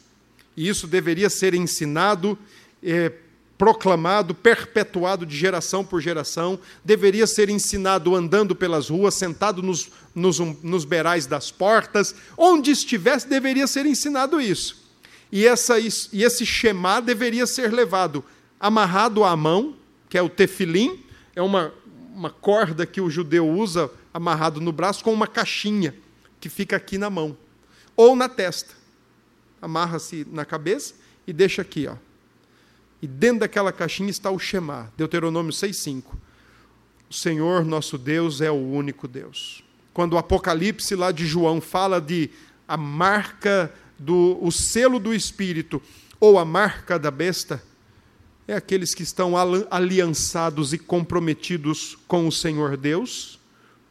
[0.56, 2.38] e isso deveria ser ensinado,
[2.82, 3.12] eh,
[3.56, 10.38] proclamado, perpetuado de geração por geração, deveria ser ensinado andando pelas ruas, sentado nos, nos,
[10.38, 14.84] nos beirais das portas, onde estivesse, deveria ser ensinado isso.
[15.30, 18.24] E, essa, e esse Shema deveria ser levado
[18.58, 19.76] amarrado à mão,
[20.08, 21.02] que é o tefilim,
[21.34, 21.72] é uma,
[22.14, 25.94] uma corda que o judeu usa amarrado no braço com uma caixinha
[26.40, 27.36] que fica aqui na mão
[27.96, 28.74] ou na testa.
[29.60, 30.94] Amarra-se na cabeça
[31.26, 31.96] e deixa aqui, ó.
[33.04, 36.16] E dentro daquela caixinha está o Shema, Deuteronômio 6:5.
[37.10, 39.62] O Senhor nosso Deus é o único Deus.
[39.92, 42.30] Quando o Apocalipse lá de João fala de
[42.66, 45.82] a marca do o selo do espírito
[46.18, 47.62] ou a marca da besta,
[48.48, 49.34] é aqueles que estão
[49.70, 53.38] aliançados e comprometidos com o Senhor Deus,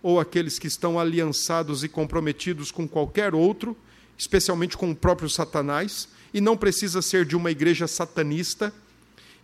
[0.02, 3.78] ou aqueles que estão aliançados e comprometidos com qualquer outro,
[4.17, 8.73] especialmente com o próprio Satanás, e não precisa ser de uma igreja satanista,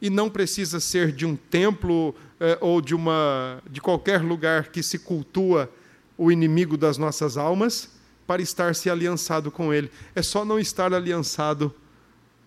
[0.02, 4.82] e não precisa ser de um templo eh, ou de, uma, de qualquer lugar que
[4.82, 5.70] se cultua
[6.18, 7.90] o inimigo das nossas almas,
[8.28, 9.90] para estar se aliançado com ele.
[10.14, 11.74] É só não estar aliançado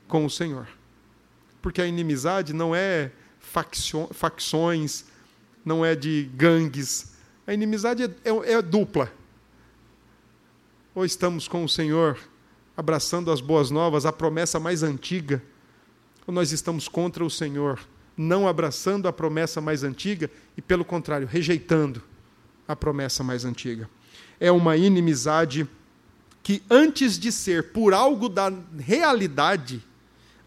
[0.07, 0.69] com o Senhor
[1.63, 5.05] porque a inimizade não é facções,
[5.65, 7.13] não é de gangues.
[7.47, 9.11] A inimizade é, é, é dupla.
[10.95, 12.19] Ou estamos com o Senhor
[12.77, 15.41] abraçando as boas novas, a promessa mais antiga,
[16.27, 17.81] ou nós estamos contra o Senhor,
[18.17, 22.03] não abraçando a promessa mais antiga e, pelo contrário, rejeitando
[22.67, 23.89] a promessa mais antiga.
[24.39, 25.67] É uma inimizade
[26.43, 29.83] que, antes de ser por algo da realidade,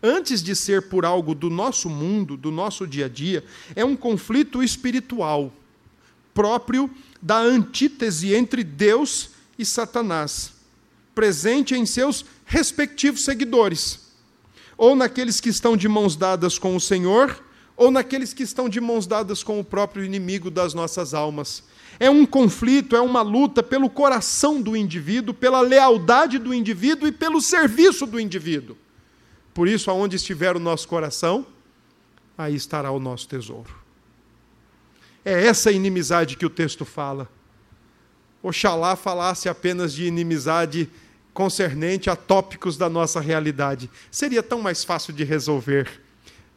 [0.01, 3.43] antes de ser por algo do nosso mundo, do nosso dia a dia,
[3.75, 5.51] é um conflito espiritual
[6.33, 6.89] próprio
[7.21, 10.53] da antítese entre Deus e Satanás,
[11.15, 14.04] presente em seus respectivos seguidores,
[14.77, 17.43] ou naqueles que estão de mãos dadas com o Senhor,
[17.77, 21.63] ou naqueles que estão de mãos dadas com o próprio inimigo das nossas almas.
[21.99, 27.11] É um conflito, é uma luta pelo coração do indivíduo, pela lealdade do indivíduo e
[27.11, 28.77] pelo serviço do indivíduo.
[29.53, 31.45] Por isso, aonde estiver o nosso coração,
[32.38, 33.73] aí estará o nosso tesouro.
[35.23, 37.29] É essa inimizade que o texto fala.
[38.43, 40.89] Oxalá falasse apenas de inimizade
[41.35, 43.91] concernente a tópicos da nossa realidade.
[44.09, 46.01] Seria tão mais fácil de resolver.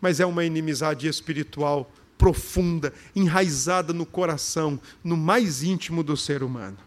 [0.00, 6.78] Mas é uma inimizade espiritual profunda, enraizada no coração, no mais íntimo do ser humano.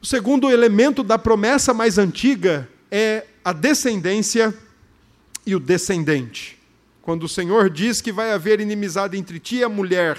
[0.00, 4.54] O segundo elemento da promessa mais antiga é a descendência
[5.46, 6.58] e o descendente.
[7.00, 10.18] Quando o Senhor diz que vai haver inimizade entre ti e a mulher,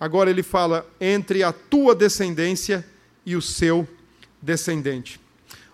[0.00, 2.84] agora ele fala entre a tua descendência
[3.24, 4.01] e o seu descendente.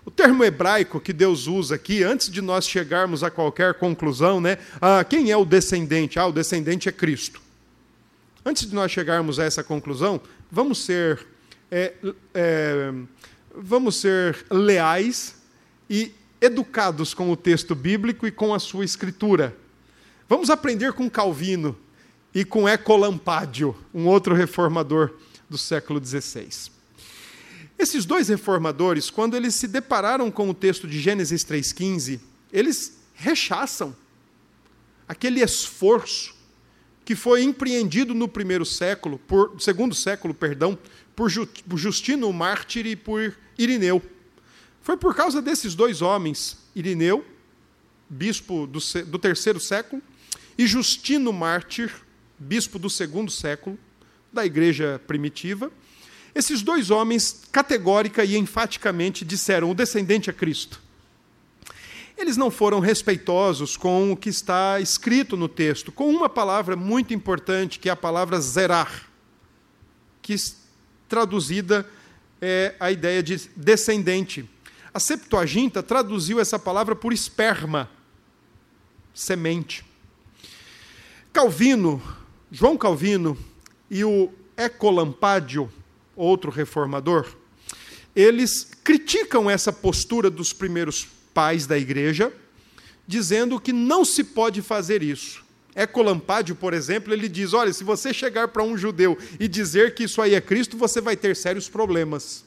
[0.05, 4.57] O termo hebraico que Deus usa aqui, antes de nós chegarmos a qualquer conclusão, né?
[4.81, 6.19] Ah, quem é o descendente?
[6.19, 7.43] Ah, o descendente é Cristo.
[8.45, 10.19] Antes de nós chegarmos a essa conclusão,
[10.51, 11.27] vamos ser,
[11.71, 11.93] é,
[12.33, 12.93] é,
[13.55, 15.35] vamos ser leais
[15.91, 19.55] e educados com o texto bíblico e com a sua escritura.
[20.27, 21.77] Vamos aprender com Calvino
[22.35, 25.13] e com Ecolampádio, um outro reformador
[25.51, 26.78] do século XVI.
[27.79, 32.19] Esses dois reformadores, quando eles se depararam com o texto de Gênesis 3,15,
[32.53, 33.95] eles rechaçam
[35.07, 36.35] aquele esforço
[37.05, 40.79] que foi empreendido no primeiro século, por segundo século, perdão,
[41.17, 44.03] por Justino Mártir e por Irineu.
[44.83, 47.25] Foi por causa desses dois homens, Irineu,
[48.11, 50.03] bispo do, do terceiro século,
[50.57, 51.93] e Justino Mártir,
[52.39, 53.79] bispo do segundo século,
[54.33, 55.71] da igreja primitiva.
[56.39, 60.81] Esses dois homens, categórica e enfaticamente, disseram: o descendente é Cristo.
[62.17, 67.13] Eles não foram respeitosos com o que está escrito no texto, com uma palavra muito
[67.13, 69.11] importante, que é a palavra zerar,
[70.23, 70.37] que
[71.09, 71.85] traduzida
[72.41, 74.49] é a ideia de descendente.
[74.95, 77.91] A Septuaginta traduziu essa palavra por esperma,
[79.13, 79.85] semente.
[81.33, 82.01] Calvino,
[82.49, 83.37] João Calvino
[83.91, 85.69] e o Ecolampádio,
[86.19, 87.27] outro reformador,
[88.15, 92.33] eles criticam essa postura dos primeiros pais da igreja,
[93.07, 95.45] dizendo que não se pode fazer isso.
[95.75, 100.05] Ecolampádio, por exemplo, ele diz: olha, se você chegar para um judeu e dizer que
[100.05, 102.45] isso aí é Cristo, você vai ter sérios problemas.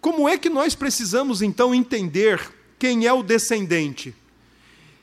[0.00, 2.38] Como é que nós precisamos então entender
[2.78, 4.14] quem é o descendente?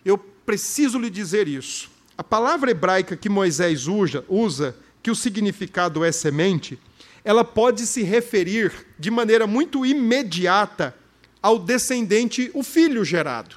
[0.06, 1.90] Eu preciso lhe dizer isso.
[2.16, 6.80] A palavra hebraica que Moisés usa, usa, que o significado é semente,
[7.24, 10.96] ela pode se referir de maneira muito imediata
[11.42, 13.56] ao descendente, o filho gerado.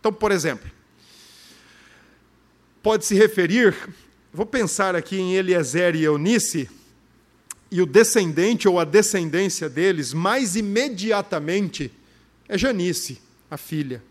[0.00, 0.70] Então, por exemplo,
[2.82, 3.74] pode se referir,
[4.32, 6.68] vou pensar aqui em Eliezer e Eunice,
[7.70, 11.92] e o descendente ou a descendência deles, mais imediatamente,
[12.48, 14.02] é Janice, a filha.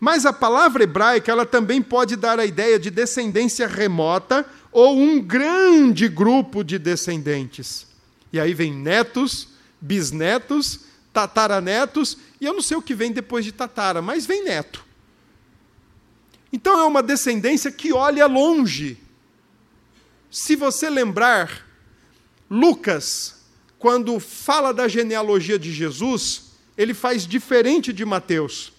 [0.00, 5.20] Mas a palavra hebraica, ela também pode dar a ideia de descendência remota ou um
[5.20, 7.89] grande grupo de descendentes.
[8.32, 9.48] E aí vem netos,
[9.80, 10.80] bisnetos,
[11.12, 14.84] tataranetos, e eu não sei o que vem depois de tatara, mas vem neto.
[16.52, 18.98] Então é uma descendência que olha longe.
[20.30, 21.66] Se você lembrar,
[22.48, 23.40] Lucas,
[23.78, 28.72] quando fala da genealogia de Jesus, ele faz diferente de Mateus.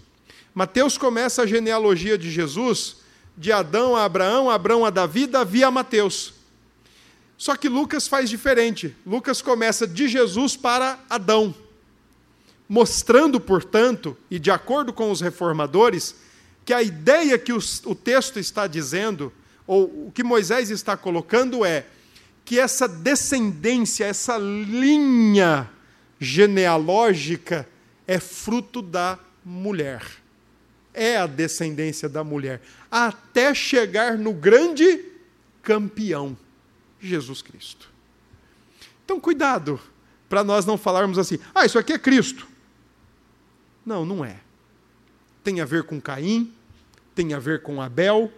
[0.54, 2.98] Mateus começa a genealogia de Jesus
[3.38, 6.34] de Adão a Abraão, Abraão a Davi, Davi a Mateus.
[7.42, 8.96] Só que Lucas faz diferente.
[9.04, 11.56] Lucas começa de Jesus para Adão,
[12.70, 16.18] mostrando, portanto, e de acordo com os reformadores,
[16.64, 19.34] que a ideia que o texto está dizendo,
[19.66, 21.88] ou o que Moisés está colocando é
[22.46, 25.68] que essa descendência, essa linha
[26.20, 27.68] genealógica
[28.06, 30.06] é fruto da mulher.
[30.94, 35.06] É a descendência da mulher, até chegar no grande
[35.64, 36.38] campeão,
[37.02, 37.90] Jesus Cristo.
[39.04, 39.80] Então, cuidado,
[40.30, 42.48] para nós não falarmos assim, ah, isso aqui é Cristo.
[43.86, 44.40] Não, não é.
[45.44, 46.54] Tem a ver com Caim,
[47.16, 48.32] tem a ver com Abel,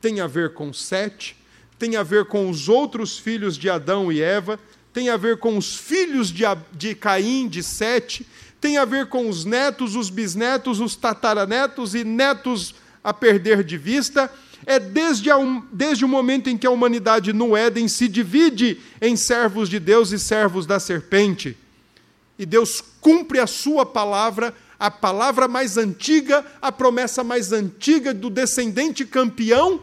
[0.00, 1.36] tem a ver com Sete,
[1.78, 4.58] tem a ver com os outros filhos de Adão e Eva,
[4.92, 8.26] tem a ver com os filhos de, de Caim, de Sete,
[8.60, 12.74] tem a ver com os netos, os bisnetos, os tataranetos e netos
[13.04, 14.32] a perder de vista.
[14.64, 15.36] É desde, a,
[15.70, 20.12] desde o momento em que a humanidade no Éden se divide em servos de Deus
[20.12, 21.56] e servos da serpente.
[22.38, 28.30] E Deus cumpre a sua palavra, a palavra mais antiga, a promessa mais antiga do
[28.30, 29.82] descendente campeão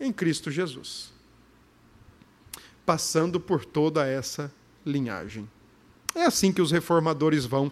[0.00, 1.10] em Cristo Jesus.
[2.86, 4.52] Passando por toda essa
[4.84, 5.48] linhagem.
[6.14, 7.70] É assim que os reformadores vão,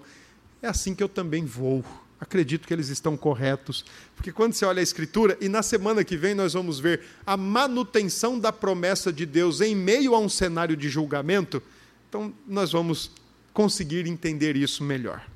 [0.63, 1.85] é assim que eu também vou.
[2.19, 6.17] Acredito que eles estão corretos, porque quando você olha a Escritura, e na semana que
[6.17, 10.75] vem nós vamos ver a manutenção da promessa de Deus em meio a um cenário
[10.77, 11.63] de julgamento,
[12.09, 13.11] então nós vamos
[13.53, 15.27] conseguir entender isso melhor.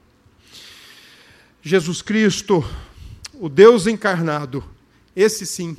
[1.62, 2.64] Jesus Cristo,
[3.34, 4.64] o Deus encarnado,
[5.14, 5.76] esse sim,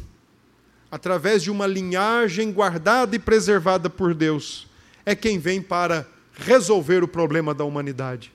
[0.91, 4.67] através de uma linhagem guardada e preservada por Deus,
[5.03, 8.31] é quem vem para resolver o problema da humanidade.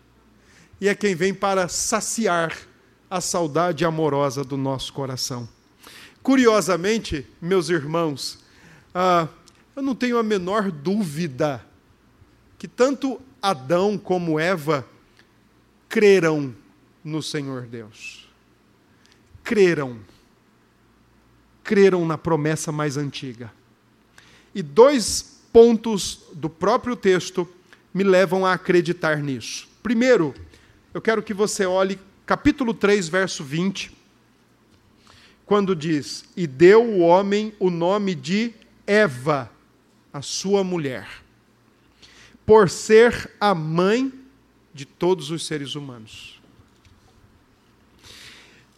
[0.80, 2.56] E é quem vem para saciar
[3.10, 5.48] a saudade amorosa do nosso coração.
[6.22, 8.38] Curiosamente, meus irmãos,
[8.94, 9.28] ah,
[9.74, 11.64] eu não tenho a menor dúvida
[12.58, 14.86] que tanto Adão como Eva
[15.88, 16.54] creram
[17.04, 18.28] no Senhor Deus.
[19.44, 20.00] Creram
[21.66, 23.52] creram na promessa mais antiga.
[24.54, 27.46] E dois pontos do próprio texto
[27.92, 29.68] me levam a acreditar nisso.
[29.82, 30.32] Primeiro,
[30.96, 33.94] eu quero que você olhe capítulo 3, verso 20,
[35.44, 38.54] quando diz: E deu o homem o nome de
[38.86, 39.52] Eva,
[40.10, 41.06] a sua mulher,
[42.46, 44.10] por ser a mãe
[44.72, 46.40] de todos os seres humanos.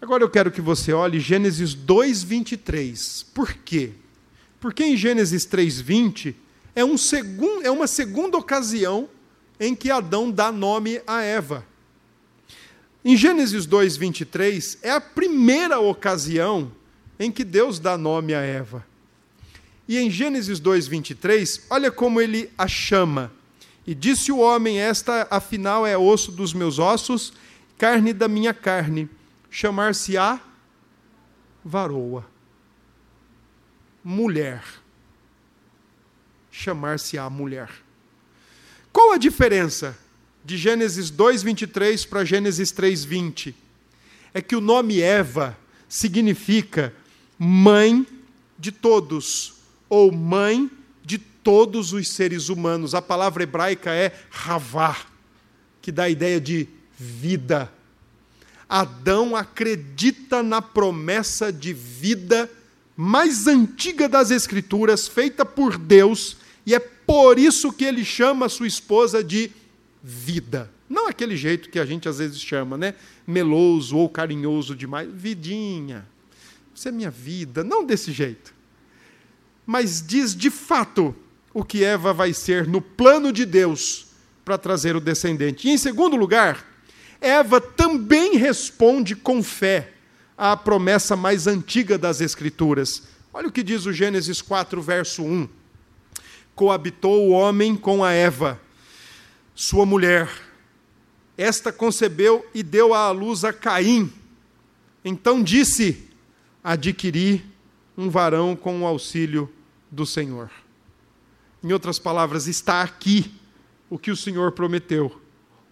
[0.00, 3.26] Agora eu quero que você olhe Gênesis 2:23.
[3.32, 3.92] Por quê?
[4.58, 6.34] Porque em Gênesis 3:20
[6.74, 9.08] é, um segun, é uma segunda ocasião
[9.60, 11.64] em que Adão dá nome a Eva.
[13.04, 16.72] Em Gênesis 2:23 é a primeira ocasião
[17.18, 18.84] em que Deus dá nome a Eva.
[19.86, 23.32] E em Gênesis 2:23, olha como ele a chama.
[23.86, 27.32] E disse o homem: Esta afinal é osso dos meus ossos,
[27.78, 29.08] carne da minha carne.
[29.50, 30.40] Chamar-se-á
[31.64, 32.26] varoa.
[34.04, 34.62] Mulher.
[36.50, 37.70] Chamar-se-á mulher.
[38.92, 39.96] Qual a diferença
[40.48, 43.54] de Gênesis 2:23 para Gênesis 3:20?
[44.32, 45.54] É que o nome Eva
[45.86, 46.94] significa
[47.38, 48.06] mãe
[48.58, 49.56] de todos
[49.90, 50.70] ou mãe
[51.04, 52.94] de todos os seres humanos.
[52.94, 54.96] A palavra hebraica é Havá,
[55.82, 56.66] que dá a ideia de
[56.98, 57.70] vida.
[58.66, 62.50] Adão acredita na promessa de vida
[62.96, 68.66] mais antiga das Escrituras, feita por Deus, e é por isso que ele chama sua
[68.66, 69.52] esposa de
[70.02, 70.70] vida.
[70.88, 72.94] Não aquele jeito que a gente às vezes chama, né?
[73.26, 75.08] Meloso ou carinhoso demais.
[75.12, 76.06] Vidinha,
[76.74, 77.62] você é minha vida.
[77.62, 78.58] Não desse jeito
[79.68, 81.14] mas diz de fato
[81.52, 84.06] o que Eva vai ser no plano de Deus
[84.42, 85.68] para trazer o descendente.
[85.68, 86.66] E em segundo lugar,
[87.20, 89.92] Eva também responde com fé
[90.38, 93.02] à promessa mais antiga das Escrituras.
[93.30, 95.46] Olha o que diz o Gênesis 4, verso 1.
[96.54, 98.58] Coabitou o homem com a Eva,
[99.58, 100.30] sua mulher.
[101.36, 104.12] Esta concebeu e deu à luz a Caim.
[105.04, 106.08] Então disse:
[106.62, 107.44] Adquiri
[107.96, 109.52] um varão com o auxílio
[109.90, 110.48] do Senhor.
[111.60, 113.34] Em outras palavras, está aqui
[113.90, 115.20] o que o Senhor prometeu: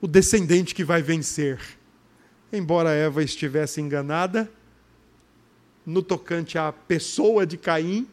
[0.00, 1.60] o descendente que vai vencer.
[2.52, 4.50] Embora Eva estivesse enganada
[5.84, 8.08] no tocante à pessoa de Caim,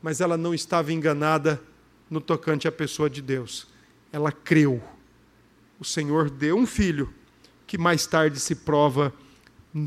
[0.00, 1.60] mas ela não estava enganada
[2.08, 3.66] no tocante à pessoa de Deus.
[4.10, 4.82] Ela creu.
[5.84, 7.12] O Senhor deu um filho
[7.66, 9.12] que mais tarde se prova,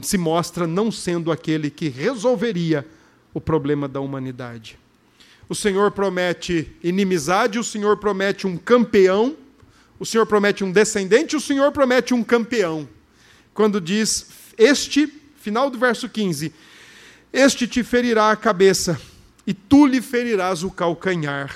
[0.02, 2.86] se mostra não sendo aquele que resolveria
[3.34, 4.78] o problema da humanidade
[5.50, 9.36] o Senhor promete inimizade, o Senhor promete um campeão,
[10.00, 12.88] o Senhor promete um descendente, o Senhor promete um campeão.
[13.54, 14.28] Quando diz,
[14.58, 16.54] este, final do verso 15,
[17.32, 19.00] este te ferirá a cabeça
[19.46, 21.56] e tu lhe ferirás o calcanhar.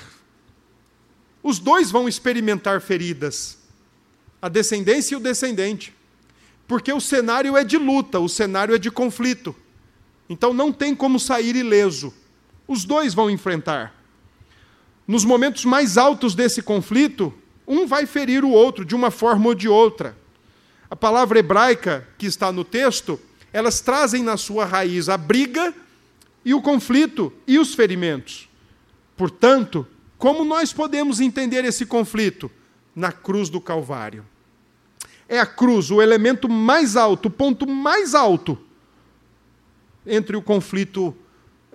[1.42, 3.58] Os dois vão experimentar feridas,
[4.42, 5.94] a descendência e o descendente,
[6.66, 9.54] porque o cenário é de luta, o cenário é de conflito.
[10.28, 12.12] Então não tem como sair ileso.
[12.66, 13.94] Os dois vão enfrentar.
[15.06, 17.32] Nos momentos mais altos desse conflito,
[17.68, 20.16] um vai ferir o outro de uma forma ou de outra.
[20.90, 23.20] A palavra hebraica que está no texto,
[23.52, 25.72] elas trazem na sua raiz a briga
[26.44, 28.48] e o conflito e os ferimentos.
[29.16, 29.86] Portanto,
[30.18, 32.50] como nós podemos entender esse conflito?
[32.94, 34.31] Na cruz do Calvário.
[35.32, 38.58] É a cruz o elemento mais alto, o ponto mais alto
[40.06, 41.16] entre o conflito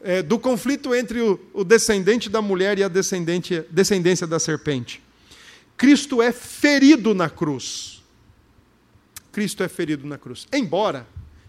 [0.03, 5.01] é, do conflito entre o, o, descendente da mulher e a descendente, descendência da serpente.
[5.75, 8.03] Cristo é ferido na cruz.
[9.31, 10.47] Cristo é ferido na cruz.
[10.53, 11.07] Embora,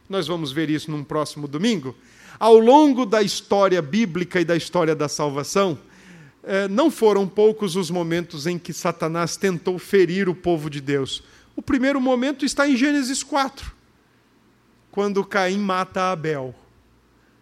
[0.08, 1.94] nós vamos ver isso num próximo domingo,
[2.40, 5.78] ao longo da história bíblica e da história da salvação,
[6.42, 11.22] é, não foram poucos os momentos em que Satanás tentou ferir o povo de Deus.
[11.58, 13.72] O primeiro momento está em Gênesis 4,
[14.92, 16.54] quando Caim mata Abel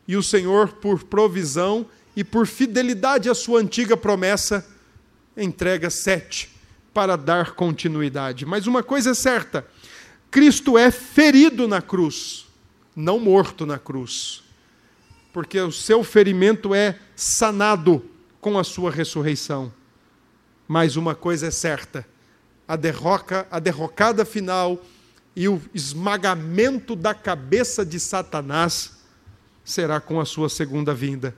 [0.08, 1.84] e o Senhor, por provisão
[2.16, 4.66] e por fidelidade à sua antiga promessa,
[5.36, 6.48] entrega sete
[6.94, 8.46] para dar continuidade.
[8.46, 9.66] Mas uma coisa é certa:
[10.30, 12.46] Cristo é ferido na cruz,
[12.96, 14.42] não morto na cruz,
[15.30, 18.02] porque o seu ferimento é sanado
[18.40, 19.70] com a sua ressurreição.
[20.66, 22.15] Mas uma coisa é certa:
[22.66, 24.82] a derroca, a derrocada final
[25.34, 28.92] e o esmagamento da cabeça de Satanás
[29.64, 31.34] será com a sua segunda vinda.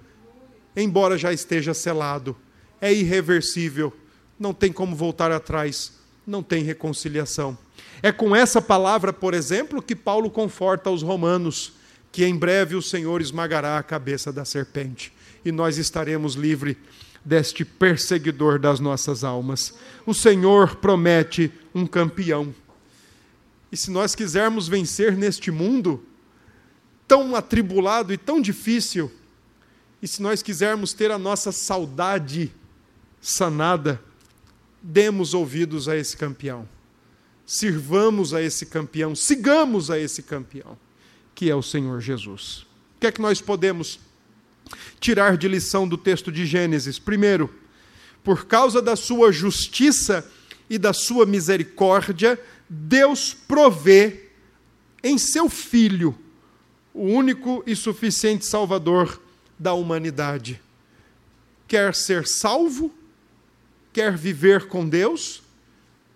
[0.76, 2.36] Embora já esteja selado,
[2.80, 3.92] é irreversível,
[4.38, 5.92] não tem como voltar atrás,
[6.26, 7.58] não tem reconciliação.
[8.02, 11.72] É com essa palavra, por exemplo, que Paulo conforta os romanos,
[12.12, 15.12] que em breve o Senhor esmagará a cabeça da serpente
[15.44, 16.76] e nós estaremos livres
[17.28, 19.74] deste perseguidor das nossas almas.
[20.06, 22.54] O Senhor promete um campeão.
[23.70, 26.02] E se nós quisermos vencer neste mundo,
[27.06, 29.12] tão atribulado e tão difícil,
[30.00, 32.50] e se nós quisermos ter a nossa saudade
[33.20, 34.00] sanada,
[34.82, 36.66] demos ouvidos a esse campeão.
[37.44, 40.78] Sirvamos a esse campeão, sigamos a esse campeão,
[41.34, 42.66] que é o Senhor Jesus.
[42.96, 44.00] O que é que nós podemos
[45.00, 46.98] tirar de lição do texto de Gênesis?
[46.98, 47.52] Primeiro,
[48.22, 50.28] por causa da sua justiça
[50.68, 52.38] e da sua misericórdia,
[52.68, 54.28] Deus provê
[55.02, 56.18] em seu Filho
[56.92, 59.22] o único e suficiente Salvador
[59.58, 60.60] da humanidade.
[61.66, 62.92] Quer ser salvo,
[63.92, 65.42] quer viver com Deus,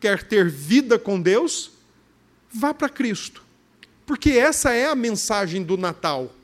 [0.00, 1.70] quer ter vida com Deus,
[2.53, 3.42] vá para Cristo.
[4.05, 6.34] Porque essa é a mensagem do Natal.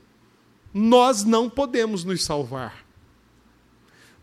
[0.73, 2.85] Nós não podemos nos salvar.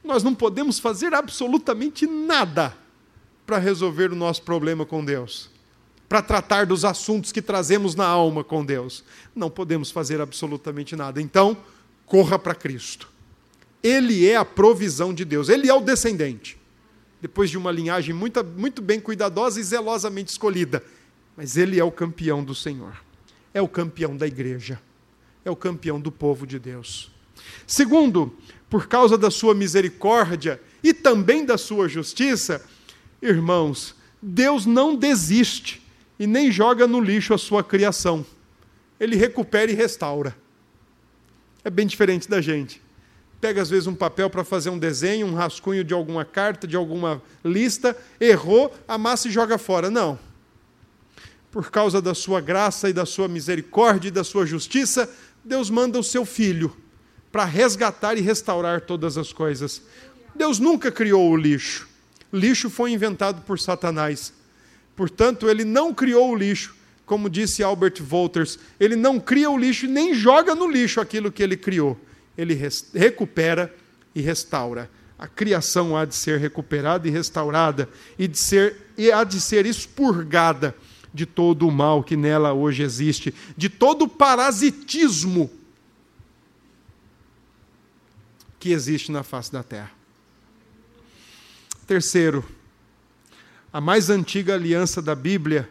[0.02, 2.76] Nós não podemos fazer absolutamente nada
[3.44, 5.50] para resolver o nosso problema com Deus
[6.08, 9.04] para tratar dos assuntos que trazemos na alma com Deus.
[9.34, 11.20] Não podemos fazer absolutamente nada.
[11.20, 11.56] Então,
[12.04, 13.08] corra para Cristo.
[13.82, 16.56] Ele é a provisão de Deus, ele é o descendente.
[17.20, 20.82] Depois de uma linhagem muito, muito bem cuidadosa e zelosamente escolhida.
[21.36, 22.96] Mas ele é o campeão do Senhor.
[23.52, 24.80] É o campeão da igreja.
[25.46, 27.08] É o campeão do povo de Deus.
[27.68, 28.36] Segundo,
[28.68, 32.68] por causa da sua misericórdia e também da sua justiça,
[33.22, 35.80] irmãos, Deus não desiste
[36.18, 38.26] e nem joga no lixo a sua criação.
[38.98, 40.36] Ele recupera e restaura.
[41.62, 42.82] É bem diferente da gente.
[43.40, 46.74] Pega às vezes um papel para fazer um desenho, um rascunho de alguma carta, de
[46.74, 49.90] alguma lista, errou, amassa e joga fora.
[49.90, 50.18] Não.
[51.52, 55.08] Por causa da sua graça e da sua misericórdia e da sua justiça,
[55.46, 56.76] Deus manda o seu filho
[57.30, 59.80] para resgatar e restaurar todas as coisas.
[60.34, 61.88] Deus nunca criou o lixo.
[62.32, 64.32] Lixo foi inventado por Satanás.
[64.96, 66.74] Portanto, ele não criou o lixo,
[67.04, 71.30] como disse Albert Wolters, ele não cria o lixo e nem joga no lixo aquilo
[71.30, 71.96] que ele criou.
[72.36, 72.58] Ele
[72.92, 73.72] recupera
[74.14, 74.90] e restaura.
[75.16, 77.88] A criação há de ser recuperada e restaurada
[78.18, 80.74] e, de ser, e há de ser expurgada
[81.16, 85.50] de todo o mal que nela hoje existe, de todo o parasitismo
[88.60, 89.90] que existe na face da terra.
[91.86, 92.44] Terceiro,
[93.72, 95.70] a mais antiga aliança da Bíblia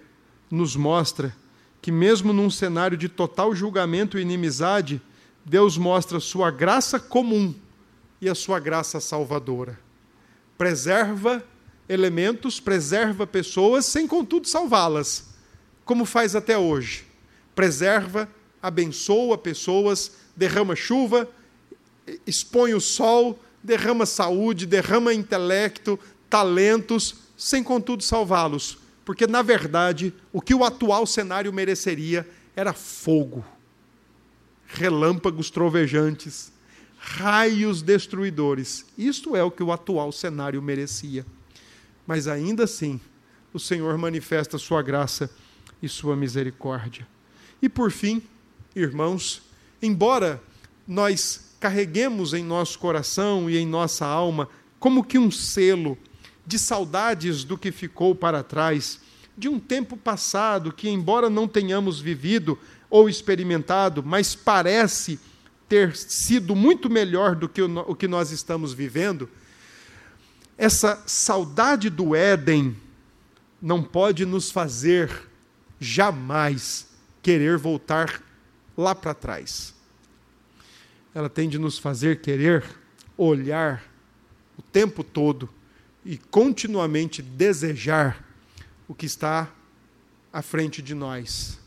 [0.49, 1.35] nos mostra
[1.79, 4.99] que, mesmo num cenário de total julgamento e inimizade,
[5.45, 7.53] Deus mostra sua graça comum
[8.19, 9.79] e a sua graça salvadora.
[10.57, 11.45] Preserva
[11.87, 15.34] elementos, preserva pessoas, sem contudo salvá-las,
[15.85, 17.05] como faz até hoje.
[17.53, 18.27] Preserva,
[18.61, 21.29] abençoa pessoas, derrama chuva,
[22.25, 25.97] expõe o sol, derrama saúde, derrama intelecto,
[26.29, 33.45] talentos, sem contudo salvá-los, porque na verdade o que o atual cenário mereceria era fogo,
[34.67, 36.51] relâmpagos trovejantes,
[36.97, 38.85] raios destruidores.
[38.97, 41.25] Isto é o que o atual cenário merecia.
[42.07, 42.99] Mas ainda assim,
[43.53, 45.29] o Senhor manifesta sua graça
[45.81, 47.07] e sua misericórdia.
[47.61, 48.21] E por fim,
[48.75, 49.41] irmãos,
[49.81, 50.41] embora
[50.87, 54.49] nós carreguemos em nosso coração e em nossa alma
[54.79, 55.97] como que um selo
[56.45, 58.99] de saudades do que ficou para trás,
[59.37, 62.57] de um tempo passado que, embora não tenhamos vivido
[62.89, 65.19] ou experimentado, mas parece
[65.67, 69.27] ter sido muito melhor do que o que nós estamos vivendo,
[70.57, 72.75] essa saudade do Éden
[73.61, 75.09] não pode nos fazer
[75.79, 76.87] jamais
[77.21, 78.21] querer voltar
[78.77, 79.73] lá para trás.
[81.13, 82.63] Ela tem de nos fazer querer
[83.17, 83.83] olhar
[84.57, 85.49] o tempo todo
[86.03, 88.23] e continuamente desejar
[88.87, 89.49] o que está
[90.31, 91.57] à frente de nós.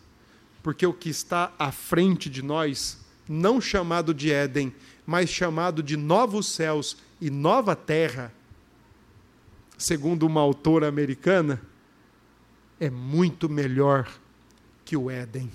[0.63, 2.99] Porque o que está à frente de nós,
[3.29, 4.73] não chamado de Éden,
[5.07, 8.33] mas chamado de novos céus e nova terra,
[9.79, 11.61] segundo uma autora americana,
[12.81, 14.09] é muito melhor
[14.85, 15.51] que o Éden.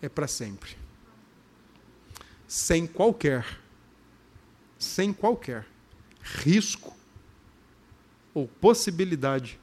[0.00, 0.76] É para sempre.
[2.46, 3.44] Sem qualquer,
[4.78, 5.66] sem qualquer
[6.22, 6.96] risco
[8.32, 9.60] ou possibilidade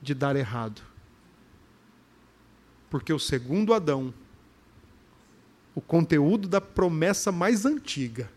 [0.00, 0.82] de dar errado.
[2.88, 4.14] Porque o segundo Adão,
[5.74, 8.30] o conteúdo da promessa mais antiga,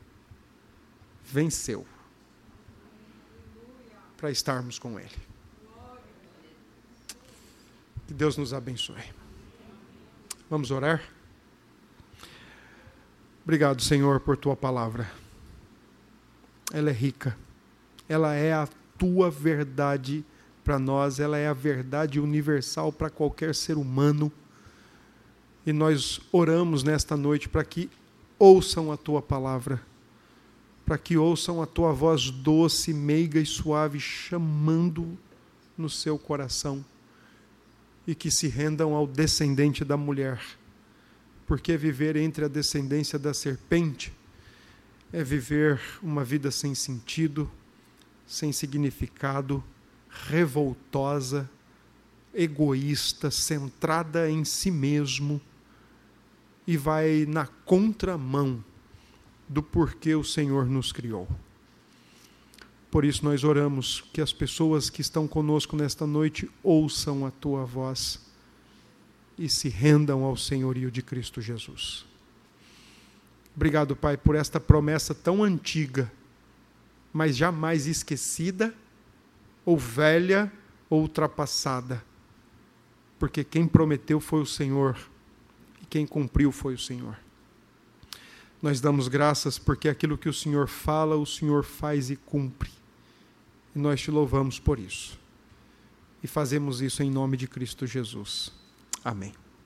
[1.24, 1.86] venceu
[4.18, 5.29] para estarmos com Ele.
[8.10, 9.04] Que Deus nos abençoe.
[10.50, 11.04] Vamos orar?
[13.44, 15.08] Obrigado, Senhor, por tua palavra.
[16.74, 17.38] Ela é rica
[18.10, 20.26] ela é a tua verdade
[20.64, 24.32] para nós, ela é a verdade universal para qualquer ser humano.
[25.64, 27.92] E nós oramos nesta noite para que
[28.40, 29.80] ouçam a tua palavra,
[30.84, 35.16] para que ouçam a tua voz doce, meiga e suave chamando
[35.78, 36.84] no seu coração
[38.10, 40.42] e que se rendam ao descendente da mulher,
[41.46, 44.12] porque viver entre a descendência da serpente
[45.14, 47.48] é viver uma vida sem sentido,
[48.26, 49.64] sem significado,
[50.10, 51.48] revoltosa,
[52.34, 55.40] egoísta, centrada em si mesmo
[56.66, 58.66] e vai na contramão
[59.48, 61.28] do porquê o Senhor nos criou.
[62.92, 67.64] Por isso nós oramos que as pessoas que estão conosco nesta noite ouçam a tua
[67.64, 68.20] voz
[69.38, 72.06] e se rendam ao senhorio de Cristo Jesus.
[73.56, 76.12] Obrigado, Pai, por esta promessa tão antiga,
[77.14, 78.74] mas jamais esquecida,
[79.66, 80.52] ou velha,
[80.90, 82.04] ou ultrapassada.
[83.20, 84.98] Porque quem prometeu foi o Senhor,
[85.82, 87.18] e quem cumpriu foi o Senhor.
[88.62, 92.79] Nós damos graças porque aquilo que o Senhor fala, o Senhor faz e cumpre.
[93.76, 95.20] E nós te louvamos por isso.
[96.24, 98.52] E fazemos isso em nome de Cristo Jesus.
[99.04, 99.34] Amém.